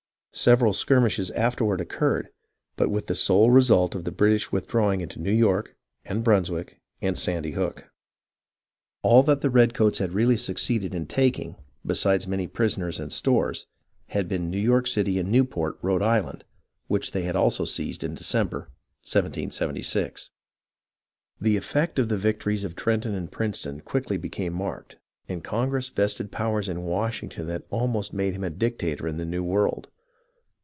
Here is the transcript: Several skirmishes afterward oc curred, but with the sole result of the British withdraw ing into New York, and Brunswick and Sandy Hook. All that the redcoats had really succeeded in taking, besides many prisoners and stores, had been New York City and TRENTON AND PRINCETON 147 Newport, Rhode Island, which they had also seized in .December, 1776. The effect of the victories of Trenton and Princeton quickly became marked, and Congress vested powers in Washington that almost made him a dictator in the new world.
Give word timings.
Several 0.33 0.71
skirmishes 0.71 1.29
afterward 1.31 1.81
oc 1.81 1.89
curred, 1.89 2.27
but 2.77 2.89
with 2.89 3.07
the 3.07 3.15
sole 3.15 3.51
result 3.51 3.93
of 3.95 4.05
the 4.05 4.13
British 4.13 4.49
withdraw 4.49 4.89
ing 4.93 5.01
into 5.01 5.19
New 5.19 5.29
York, 5.31 5.75
and 6.05 6.23
Brunswick 6.23 6.79
and 7.01 7.17
Sandy 7.17 7.51
Hook. 7.51 7.91
All 9.01 9.23
that 9.23 9.41
the 9.41 9.49
redcoats 9.49 9.97
had 9.97 10.13
really 10.13 10.37
succeeded 10.37 10.93
in 10.93 11.05
taking, 11.05 11.57
besides 11.85 12.29
many 12.29 12.47
prisoners 12.47 12.97
and 12.97 13.11
stores, 13.11 13.65
had 14.07 14.29
been 14.29 14.49
New 14.49 14.57
York 14.57 14.87
City 14.87 15.19
and 15.19 15.27
TRENTON 15.33 15.39
AND 15.41 15.51
PRINCETON 15.51 15.81
147 15.99 15.99
Newport, 15.99 15.99
Rhode 15.99 16.01
Island, 16.01 16.43
which 16.87 17.11
they 17.11 17.23
had 17.23 17.35
also 17.35 17.65
seized 17.65 18.01
in 18.01 18.15
.December, 18.15 18.71
1776. 19.03 20.29
The 21.41 21.57
effect 21.57 21.99
of 21.99 22.07
the 22.07 22.17
victories 22.17 22.63
of 22.63 22.77
Trenton 22.77 23.13
and 23.13 23.29
Princeton 23.29 23.81
quickly 23.81 24.15
became 24.17 24.53
marked, 24.53 24.95
and 25.27 25.43
Congress 25.43 25.89
vested 25.89 26.31
powers 26.31 26.69
in 26.69 26.83
Washington 26.83 27.47
that 27.47 27.67
almost 27.69 28.13
made 28.13 28.31
him 28.33 28.45
a 28.45 28.49
dictator 28.49 29.09
in 29.09 29.17
the 29.17 29.25
new 29.25 29.43
world. 29.43 29.89